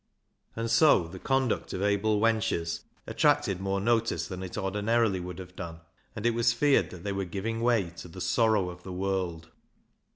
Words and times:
And 0.55 0.71
so 0.71 1.07
the 1.07 1.19
conduct 1.19 1.73
of" 1.73 1.83
Abil 1.83 2.19
wenches" 2.19 2.81
attracted 3.05 3.59
more 3.61 3.79
notice 3.79 4.27
than 4.27 4.41
it 4.41 4.57
ordinarily 4.57 5.19
would 5.19 5.37
have 5.37 5.55
done, 5.55 5.81
and 6.15 6.25
it 6.25 6.33
was 6.33 6.53
feared 6.53 6.89
that 6.89 7.03
they 7.03 7.11
were 7.13 7.23
giving 7.23 7.61
way 7.61 7.91
to 7.97 8.07
the" 8.07 8.19
sorrow 8.39 8.71
of 8.71 8.81
the 8.81 8.91
world." 8.91 9.49